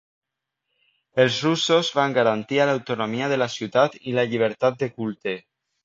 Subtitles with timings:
[1.23, 5.43] Els russos van garantia l'autonomia de la ciutat i la llibertat de culte.